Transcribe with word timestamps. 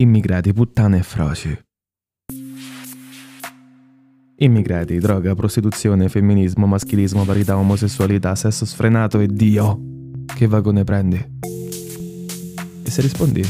Immigrati, 0.00 0.52
puttane 0.52 0.98
e 0.98 1.02
froci. 1.02 1.58
Immigrati, 4.36 4.96
droga, 4.98 5.34
prostituzione, 5.34 6.08
femminismo, 6.08 6.66
maschilismo, 6.66 7.24
parità, 7.24 7.56
omosessualità, 7.56 8.36
sesso 8.36 8.64
sfrenato 8.64 9.18
e 9.18 9.26
Dio. 9.26 9.80
Che 10.32 10.46
vagone 10.46 10.84
prendi? 10.84 11.16
E 12.84 12.88
se 12.88 13.02
rispondi, 13.02 13.42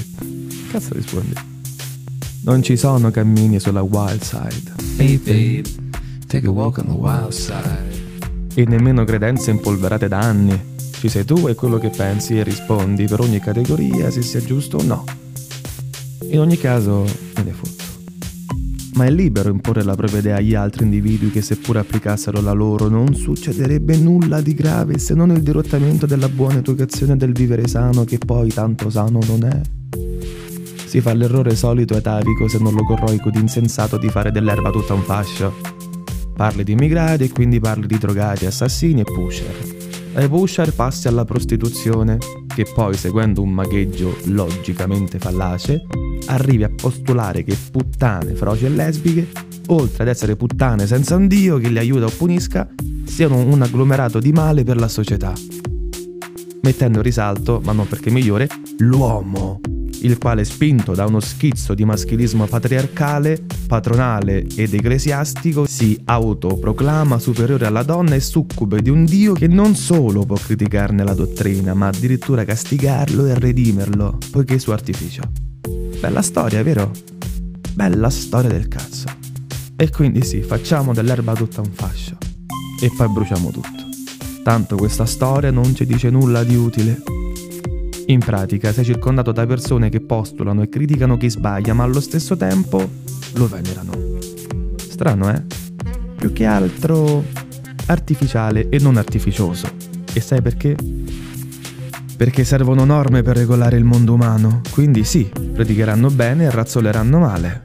cazzo 0.70 0.94
rispondi? 0.94 1.34
Non 2.44 2.62
ci 2.62 2.78
sono 2.78 3.10
cammini 3.10 3.60
sulla 3.60 3.82
wild 3.82 4.22
side. 4.22 4.72
Hey 4.96 5.18
babe, 5.18 5.68
take 6.28 6.46
a 6.46 6.50
walk 6.50 6.78
on 6.78 6.86
the 6.86 6.92
wild 6.92 7.32
side. 7.32 8.54
E 8.54 8.64
nemmeno 8.64 9.04
credenze 9.04 9.50
impolverate 9.50 10.08
da 10.08 10.20
anni. 10.20 10.58
Ci 10.92 11.10
sei 11.10 11.26
tu 11.26 11.46
e 11.46 11.54
quello 11.54 11.76
che 11.76 11.90
pensi 11.90 12.38
e 12.38 12.42
rispondi 12.42 13.04
per 13.04 13.20
ogni 13.20 13.38
categoria 13.38 14.10
se 14.10 14.22
sia 14.22 14.40
giusto 14.40 14.78
o 14.78 14.82
no. 14.82 15.17
In 16.30 16.40
ogni 16.40 16.58
caso, 16.58 17.04
me 17.36 17.42
ne 17.42 17.52
fotto. 17.52 17.84
Ma 18.94 19.04
è 19.04 19.10
libero 19.10 19.50
imporre 19.50 19.84
la 19.84 19.94
propria 19.94 20.18
idea 20.18 20.36
agli 20.36 20.54
altri 20.54 20.82
individui 20.82 21.30
che 21.30 21.40
seppur 21.40 21.76
applicassero 21.76 22.40
la 22.40 22.52
loro 22.52 22.88
non 22.88 23.14
succederebbe 23.14 23.96
nulla 23.96 24.40
di 24.40 24.54
grave 24.54 24.98
se 24.98 25.14
non 25.14 25.30
il 25.30 25.40
dirottamento 25.40 26.04
della 26.04 26.28
buona 26.28 26.58
educazione 26.58 27.16
del 27.16 27.32
vivere 27.32 27.68
sano 27.68 28.04
che 28.04 28.18
poi 28.18 28.48
tanto 28.48 28.90
sano 28.90 29.20
non 29.26 29.44
è. 29.44 29.60
Si 30.84 31.00
fa 31.00 31.14
l'errore 31.14 31.54
solito 31.54 31.94
e 31.94 31.98
atavico 31.98 32.48
se 32.48 32.58
non 32.58 32.74
logorroico 32.74 33.30
di 33.30 33.38
insensato 33.38 33.98
di 33.98 34.08
fare 34.08 34.32
dell'erba 34.32 34.70
tutta 34.70 34.94
un 34.94 35.02
fascio. 35.02 35.54
Parli 36.34 36.64
di 36.64 36.72
immigrati 36.72 37.24
e 37.24 37.30
quindi 37.30 37.60
parli 37.60 37.86
di 37.86 37.98
drogati, 37.98 38.46
assassini 38.46 39.02
e 39.02 39.04
pusher. 39.04 39.54
Dai 40.12 40.28
pusher 40.28 40.74
passi 40.74 41.06
alla 41.06 41.24
prostituzione, 41.24 42.18
che 42.52 42.66
poi, 42.74 42.94
seguendo 42.94 43.42
un 43.42 43.50
magheggio 43.50 44.16
logicamente 44.24 45.18
fallace, 45.18 45.84
arrivi 46.28 46.64
a 46.64 46.70
postulare 46.70 47.42
che 47.42 47.56
puttane, 47.70 48.34
froci 48.34 48.64
e 48.64 48.68
lesbiche, 48.68 49.28
oltre 49.66 50.02
ad 50.02 50.08
essere 50.08 50.36
puttane 50.36 50.86
senza 50.86 51.16
un 51.16 51.26
dio 51.26 51.58
che 51.58 51.68
li 51.68 51.78
aiuta 51.78 52.06
o 52.06 52.10
punisca, 52.10 52.68
siano 53.04 53.38
un 53.38 53.62
agglomerato 53.62 54.18
di 54.18 54.32
male 54.32 54.64
per 54.64 54.76
la 54.76 54.88
società. 54.88 55.32
Mettendo 56.62 56.98
in 56.98 57.04
risalto, 57.04 57.60
ma 57.64 57.72
non 57.72 57.88
perché 57.88 58.10
migliore, 58.10 58.48
l'uomo, 58.78 59.60
il 60.02 60.18
quale 60.18 60.44
spinto 60.44 60.94
da 60.94 61.06
uno 61.06 61.20
schizzo 61.20 61.74
di 61.74 61.84
maschilismo 61.84 62.46
patriarcale, 62.46 63.44
patronale 63.66 64.46
ed 64.54 64.74
ecclesiastico, 64.74 65.66
si 65.66 65.98
autoproclama 66.04 67.18
superiore 67.18 67.66
alla 67.66 67.82
donna 67.82 68.14
e 68.14 68.20
succube 68.20 68.82
di 68.82 68.90
un 68.90 69.04
Dio 69.04 69.32
che 69.32 69.48
non 69.48 69.74
solo 69.74 70.24
può 70.24 70.36
criticarne 70.36 71.02
la 71.02 71.14
dottrina, 71.14 71.74
ma 71.74 71.88
addirittura 71.88 72.44
castigarlo 72.44 73.26
e 73.26 73.38
redimerlo, 73.38 74.18
poiché 74.30 74.58
suo 74.58 74.72
artificio. 74.72 75.47
Bella 76.00 76.22
storia, 76.22 76.62
vero? 76.62 76.92
Bella 77.74 78.08
storia 78.08 78.48
del 78.48 78.68
cazzo. 78.68 79.06
E 79.74 79.90
quindi 79.90 80.22
sì, 80.22 80.42
facciamo 80.42 80.94
dell'erba 80.94 81.34
tutta 81.34 81.60
un 81.60 81.72
fascio. 81.72 82.16
E 82.80 82.92
poi 82.96 83.08
bruciamo 83.08 83.50
tutto. 83.50 83.88
Tanto 84.44 84.76
questa 84.76 85.04
storia 85.06 85.50
non 85.50 85.74
ci 85.74 85.84
dice 85.86 86.08
nulla 86.08 86.44
di 86.44 86.54
utile. 86.54 87.02
In 88.06 88.20
pratica 88.20 88.72
sei 88.72 88.84
circondato 88.84 89.32
da 89.32 89.44
persone 89.44 89.88
che 89.88 90.00
postulano 90.00 90.62
e 90.62 90.68
criticano 90.68 91.16
chi 91.16 91.28
sbaglia, 91.28 91.74
ma 91.74 91.82
allo 91.82 92.00
stesso 92.00 92.36
tempo 92.36 92.88
lo 93.34 93.48
venerano. 93.48 94.18
Strano, 94.76 95.30
eh? 95.30 95.42
Più 96.16 96.32
che 96.32 96.44
altro 96.44 97.24
artificiale 97.86 98.68
e 98.68 98.78
non 98.78 98.96
artificioso. 98.96 99.68
E 100.12 100.20
sai 100.20 100.40
perché? 100.42 100.76
Perché 102.18 102.42
servono 102.42 102.84
norme 102.84 103.22
per 103.22 103.36
regolare 103.36 103.76
il 103.76 103.84
mondo 103.84 104.14
umano, 104.14 104.60
quindi 104.72 105.04
sì, 105.04 105.30
predicheranno 105.52 106.10
bene 106.10 106.46
e 106.46 106.50
razzoleranno 106.50 107.20
male. 107.20 107.60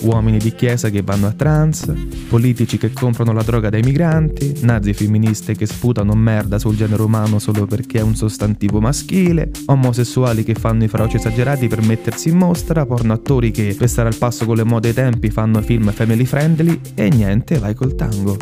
Uomini 0.00 0.38
di 0.38 0.54
chiesa 0.54 0.88
che 0.88 1.02
vanno 1.02 1.26
a 1.26 1.32
trans, 1.32 1.92
politici 2.30 2.78
che 2.78 2.90
comprano 2.90 3.34
la 3.34 3.42
droga 3.42 3.68
dai 3.68 3.82
migranti, 3.82 4.60
nazi 4.62 4.94
femministe 4.94 5.54
che 5.54 5.66
sputano 5.66 6.14
merda 6.14 6.58
sul 6.58 6.74
genere 6.74 7.02
umano 7.02 7.38
solo 7.38 7.66
perché 7.66 7.98
è 7.98 8.02
un 8.02 8.16
sostantivo 8.16 8.80
maschile, 8.80 9.50
omosessuali 9.66 10.42
che 10.42 10.54
fanno 10.54 10.84
i 10.84 10.88
feroci 10.88 11.16
esagerati 11.16 11.68
per 11.68 11.84
mettersi 11.84 12.30
in 12.30 12.38
mostra, 12.38 12.86
porno 12.86 13.12
attori 13.12 13.50
che 13.50 13.74
per 13.76 13.90
stare 13.90 14.08
al 14.08 14.16
passo 14.16 14.46
con 14.46 14.56
le 14.56 14.64
mode 14.64 14.88
e 14.88 14.94
tempi 14.94 15.28
fanno 15.28 15.60
film 15.60 15.92
family 15.92 16.24
friendly 16.24 16.80
e 16.94 17.10
niente, 17.10 17.58
vai 17.58 17.74
col 17.74 17.94
tango. 17.94 18.38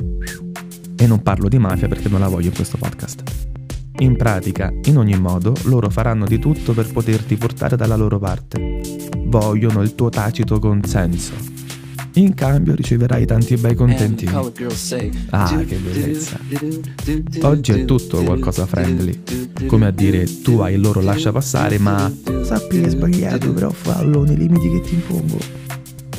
E 0.94 1.06
non 1.08 1.22
parlo 1.22 1.48
di 1.48 1.58
mafia 1.58 1.88
perché 1.88 2.08
non 2.08 2.20
la 2.20 2.28
voglio 2.28 2.50
in 2.50 2.54
questo 2.54 2.76
podcast. 2.78 3.45
In 3.98 4.14
pratica, 4.16 4.70
in 4.84 4.98
ogni 4.98 5.18
modo, 5.18 5.54
loro 5.64 5.88
faranno 5.88 6.26
di 6.26 6.38
tutto 6.38 6.74
per 6.74 6.92
poterti 6.92 7.36
portare 7.36 7.76
dalla 7.76 7.96
loro 7.96 8.18
parte. 8.18 8.82
Vogliono 9.24 9.80
il 9.80 9.94
tuo 9.94 10.10
tacito 10.10 10.58
consenso. 10.58 11.32
In 12.14 12.34
cambio 12.34 12.74
riceverai 12.74 13.24
tanti 13.24 13.56
bei 13.56 13.74
contentini. 13.74 14.32
Ah, 15.30 15.64
che 15.66 15.76
bellezza. 15.76 16.38
Oggi 17.42 17.72
è 17.72 17.84
tutto 17.86 18.22
qualcosa 18.22 18.66
friendly. 18.66 19.22
Come 19.66 19.86
a 19.86 19.90
dire, 19.90 20.26
tu 20.42 20.58
hai 20.58 20.74
il 20.74 20.80
loro 20.80 21.00
lascia 21.00 21.32
passare, 21.32 21.78
ma 21.78 22.12
sappi 22.42 22.80
che 22.80 22.86
è 22.86 22.90
sbagliato, 22.90 23.52
però 23.52 23.70
fallo 23.70 24.24
nei 24.24 24.36
limiti 24.36 24.70
che 24.70 24.80
ti 24.82 24.94
impongo. 24.94 25.65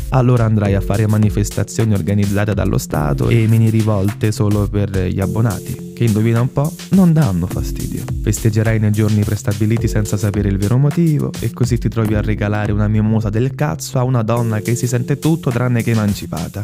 Allora 0.10 0.46
andrai 0.46 0.74
a 0.74 0.82
fare 0.82 1.06
manifestazioni 1.06 1.94
organizzate 1.94 2.54
dallo 2.54 2.78
Stato 2.78 3.28
e 3.28 3.46
mini 3.48 3.70
rivolte 3.70 4.32
solo 4.32 4.68
per 4.68 4.90
gli 5.08 5.20
abbonati, 5.20 5.94
che 5.94 6.06
indovina 6.06 6.40
un 6.40 6.52
po', 6.52 6.72
non 6.92 7.12
danno 7.12 7.46
fastidio. 7.46 8.04
Festeggerai 8.22 8.80
nei 8.80 8.92
giorni 8.92 9.24
prestabiliti 9.24 9.88
senza 9.88 10.16
sapere 10.16 10.48
il 10.48 10.58
vero 10.58 10.78
motivo 10.78 11.32
e 11.40 11.52
così 11.52 11.78
ti 11.78 11.90
trovi 11.90 12.16
a 12.16 12.22
regalare 12.22 12.72
una 12.72 12.88
mimosa 12.88 13.30
del 13.30 13.54
cazzo 13.54 14.00
a 14.00 14.04
una 14.04 14.24
donna 14.24 14.62
che 14.62 14.76
si 14.76 14.88
sente 14.88 15.20
tutto 15.20 15.52
tranne 15.52 15.84
che 15.84 15.92
emancipata. 15.92 16.64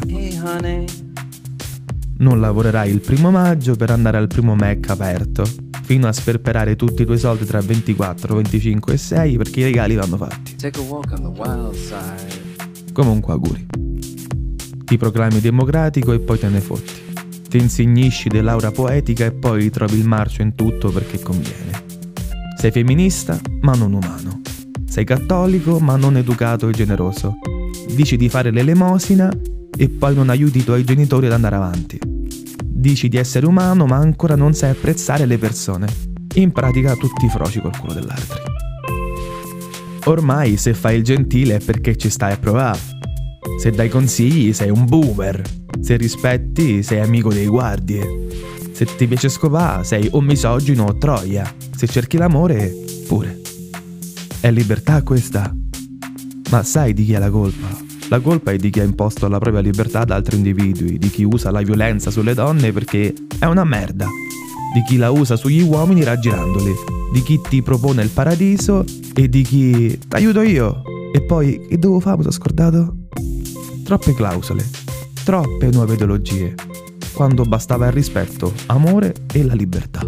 Non 2.16 2.40
lavorerai 2.40 2.90
il 2.90 3.00
primo 3.00 3.30
maggio 3.30 3.76
per 3.76 3.90
andare 3.90 4.16
al 4.16 4.28
primo 4.28 4.54
Mac 4.54 4.88
aperto, 4.88 5.44
fino 5.82 6.08
a 6.08 6.12
sperperare 6.12 6.76
tutti 6.76 7.02
i 7.02 7.04
tuoi 7.04 7.18
soldi 7.18 7.44
tra 7.44 7.60
24, 7.60 8.36
25 8.36 8.94
e 8.94 8.96
6 8.96 9.36
perché 9.36 9.60
i 9.60 9.64
regali 9.64 9.96
vanno 9.96 10.16
fatti. 10.16 10.56
Take 10.56 10.80
a 10.80 10.82
walk 10.82 11.12
on 11.12 11.34
the 11.34 11.40
wild 11.40 11.74
side. 11.74 12.43
Comunque 12.94 13.32
auguri. 13.32 13.66
Ti 14.84 14.96
proclami 14.96 15.40
democratico 15.40 16.12
e 16.12 16.20
poi 16.20 16.38
te 16.38 16.48
ne 16.48 16.60
fotti. 16.60 16.92
Ti 17.48 17.58
insegnisci 17.58 18.28
dell'aura 18.28 18.70
poetica 18.70 19.24
e 19.24 19.32
poi 19.32 19.62
ritrovi 19.62 19.98
il 19.98 20.06
marcio 20.06 20.42
in 20.42 20.54
tutto 20.54 20.90
perché 20.90 21.18
conviene. 21.18 21.82
Sei 22.56 22.70
femminista, 22.70 23.36
ma 23.62 23.72
non 23.72 23.94
umano. 23.94 24.42
Sei 24.86 25.04
cattolico, 25.04 25.80
ma 25.80 25.96
non 25.96 26.16
educato 26.16 26.68
e 26.68 26.72
generoso. 26.72 27.38
Dici 27.92 28.16
di 28.16 28.28
fare 28.28 28.52
l'elemosina 28.52 29.28
e 29.76 29.88
poi 29.88 30.14
non 30.14 30.30
aiuti 30.30 30.58
i 30.58 30.64
tuoi 30.64 30.84
genitori 30.84 31.26
ad 31.26 31.32
andare 31.32 31.56
avanti. 31.56 31.98
Dici 32.64 33.08
di 33.08 33.16
essere 33.16 33.46
umano, 33.46 33.86
ma 33.86 33.96
ancora 33.96 34.36
non 34.36 34.54
sai 34.54 34.70
apprezzare 34.70 35.26
le 35.26 35.38
persone. 35.38 35.88
In 36.34 36.52
pratica 36.52 36.94
tutti 36.94 37.24
i 37.24 37.28
froci 37.28 37.60
col 37.60 37.76
culo 37.76 37.92
dell'altro. 37.92 38.63
Ormai 40.06 40.58
se 40.58 40.74
fai 40.74 40.98
il 40.98 41.02
gentile 41.02 41.56
è 41.56 41.60
perché 41.60 41.96
ci 41.96 42.10
stai 42.10 42.32
a 42.32 42.36
provare. 42.36 42.78
Se 43.58 43.70
dai 43.70 43.88
consigli 43.88 44.52
sei 44.52 44.70
un 44.70 44.84
boomer. 44.84 45.42
Se 45.80 45.96
rispetti 45.96 46.82
sei 46.82 47.00
amico 47.00 47.32
dei 47.32 47.46
guardie. 47.46 48.26
Se 48.72 48.84
ti 48.84 49.06
piace 49.06 49.28
scopare 49.28 49.84
sei 49.84 50.08
o 50.12 50.20
misogino 50.20 50.84
o 50.84 50.98
troia. 50.98 51.50
Se 51.74 51.86
cerchi 51.86 52.18
l'amore, 52.18 52.70
pure. 53.06 53.40
È 54.40 54.50
libertà 54.50 55.02
questa. 55.02 55.54
Ma 56.50 56.62
sai 56.62 56.92
di 56.92 57.06
chi 57.06 57.14
è 57.14 57.18
la 57.18 57.30
colpa? 57.30 57.82
La 58.10 58.20
colpa 58.20 58.52
è 58.52 58.56
di 58.56 58.68
chi 58.68 58.80
ha 58.80 58.84
imposto 58.84 59.26
la 59.28 59.38
propria 59.38 59.62
libertà 59.62 60.00
ad 60.00 60.10
altri 60.10 60.36
individui, 60.36 60.98
di 60.98 61.08
chi 61.08 61.24
usa 61.24 61.50
la 61.50 61.62
violenza 61.62 62.10
sulle 62.10 62.34
donne 62.34 62.70
perché 62.70 63.14
è 63.38 63.46
una 63.46 63.64
merda, 63.64 64.06
di 64.74 64.82
chi 64.82 64.98
la 64.98 65.10
usa 65.10 65.36
sugli 65.36 65.62
uomini 65.62 66.04
raggirandoli, 66.04 66.72
di 67.14 67.22
chi 67.22 67.40
ti 67.40 67.62
propone 67.62 68.02
il 68.02 68.08
paradiso 68.08 68.84
e 69.14 69.28
di 69.28 69.42
chi 69.42 69.96
t'aiuto 70.08 70.40
io. 70.40 70.82
E 71.12 71.22
poi 71.22 71.64
che 71.68 71.78
devo 71.78 72.00
fare? 72.00 72.16
Mi 72.16 72.22
sono 72.24 72.34
scordato? 72.34 72.96
Troppe 73.84 74.14
clausole, 74.14 74.68
troppe 75.22 75.70
nuove 75.70 75.94
ideologie, 75.94 76.56
quando 77.12 77.44
bastava 77.44 77.86
il 77.86 77.92
rispetto, 77.92 78.52
amore 78.66 79.14
e 79.32 79.44
la 79.44 79.54
libertà. 79.54 80.04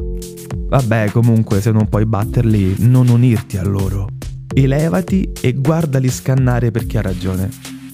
Vabbè, 0.69 1.13
comunque, 1.13 1.61
se 1.61 1.71
non 1.71 1.89
puoi 1.89 2.07
batterli, 2.07 2.75
non 2.79 3.07
unirti 3.07 3.57
a 3.57 3.63
loro. 3.63 4.09
Elevati 4.53 5.31
e 5.41 5.53
guardali 5.53 6.09
scannare 6.09 6.73
per 6.73 6.87
chi 6.87 6.99
ha 6.99 7.03
ragione. 7.03 7.49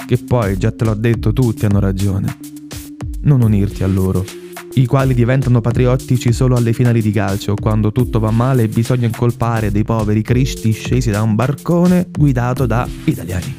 Che 0.06 0.16
poi, 0.16 0.56
già 0.56 0.72
te 0.72 0.86
l'ho 0.86 0.94
detto, 0.94 1.34
tutti 1.34 1.66
hanno 1.66 1.80
ragione. 1.80 2.34
Non 3.24 3.42
unirti 3.42 3.82
a 3.82 3.88
loro, 3.88 4.24
i 4.74 4.86
quali 4.86 5.12
diventano 5.12 5.60
patriottici 5.60 6.32
solo 6.32 6.56
alle 6.56 6.72
finali 6.72 7.02
di 7.02 7.10
calcio, 7.10 7.54
quando 7.54 7.92
tutto 7.92 8.18
va 8.18 8.30
male 8.30 8.62
e 8.62 8.68
bisogna 8.68 9.06
incolpare 9.06 9.70
dei 9.70 9.84
poveri 9.84 10.22
cristi 10.22 10.72
scesi 10.72 11.10
da 11.10 11.22
un 11.22 11.34
barcone 11.34 12.08
guidato 12.10 12.64
da 12.64 12.88
italiani. 13.04 13.54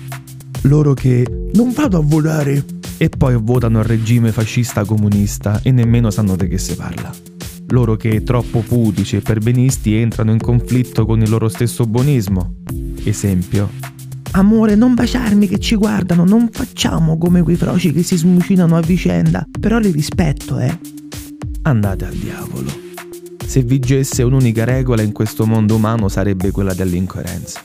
Loro 0.63 0.94
che 0.94 1.25
non 1.54 1.71
vado 1.71 2.00
a 2.00 2.01
votare 2.04 2.65
e 2.98 3.10
poi 3.10 3.38
votano 3.39 3.80
il 3.80 3.86
regime 3.86 4.31
fascista 4.31 4.86
comunista 4.86 5.60
e 5.62 5.71
nemmeno 5.71 6.10
sanno 6.10 6.36
di 6.36 6.48
che 6.48 6.57
si 6.57 6.75
parla. 6.75 7.12
Loro 7.68 7.95
che 7.95 8.24
troppo 8.24 8.60
pudici 8.60 9.18
e 9.18 9.21
perbenisti 9.21 9.95
entrano 9.95 10.31
in 10.31 10.39
conflitto 10.39 11.06
con 11.06 11.21
il 11.21 11.30
loro 11.30 11.48
stesso 11.48 11.86
buonismo. 11.86 12.56
Esempio, 13.04 13.69
Amore, 14.36 14.74
non 14.74 14.95
baciarmi 14.95 15.48
che 15.48 15.60
ci 15.60 15.75
guardano, 15.75 16.24
non 16.24 16.50
facciamo 16.51 17.19
come 17.19 17.44
quei 17.44 17.56
froci 17.56 17.92
che 17.92 18.01
si 18.01 18.18
smucinano 18.18 18.75
a 18.75 18.81
vicenda. 18.81 19.45
Però 19.60 19.77
li 19.77 19.92
rispetto, 19.92 20.57
eh. 20.57 20.75
Andate 21.65 22.06
al 22.06 22.13
diavolo. 22.13 22.69
Se 23.45 23.62
vigesse 23.62 24.21
un'unica 24.21 24.65
regola 24.65 25.01
in 25.01 25.13
questo 25.13 25.45
mondo 25.45 25.75
umano 25.75 26.10
sarebbe 26.10 26.51
quella 26.51 26.74
dell'incoerenza. 26.74 27.63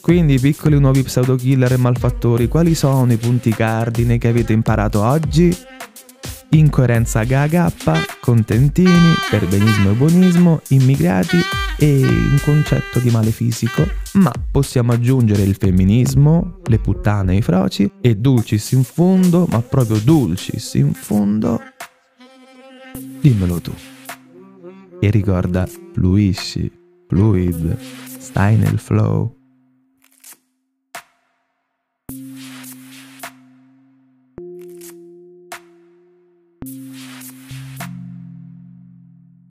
Quindi, 0.00 0.38
piccoli 0.38 0.78
nuovi 0.78 1.02
pseudokiller 1.02 1.72
e 1.72 1.76
malfattori, 1.78 2.46
quali 2.46 2.76
sono 2.76 3.12
i 3.12 3.16
punti 3.16 3.50
cardine 3.50 4.18
che 4.18 4.28
avete 4.28 4.52
imparato 4.52 5.00
oggi? 5.02 5.56
Incoerenza 6.50 7.24
gaga, 7.24 7.72
contentini, 8.20 9.14
perbenismo 9.30 9.90
e 9.90 9.94
buonismo, 9.94 10.60
immigrati 10.68 11.38
e 11.78 12.02
un 12.04 12.38
concetto 12.40 13.00
di 13.00 13.10
male 13.10 13.32
fisico, 13.32 13.84
ma 14.14 14.32
possiamo 14.48 14.92
aggiungere 14.92 15.42
il 15.42 15.56
femminismo, 15.56 16.58
le 16.66 16.78
puttane 16.78 17.32
e 17.32 17.36
i 17.38 17.42
froci 17.42 17.90
e 18.00 18.14
dulcis 18.16 18.70
in 18.72 18.84
fondo, 18.84 19.46
ma 19.50 19.60
proprio 19.60 19.98
dulcis 19.98 20.74
in 20.74 20.92
fondo. 20.92 21.60
Dimmelo 23.22 23.60
tu. 23.60 23.72
E 24.98 25.10
ricorda, 25.10 25.64
fluisci, 25.92 26.68
fluid, 27.06 27.78
stai 28.18 28.56
nel 28.56 28.80
flow. 28.80 29.41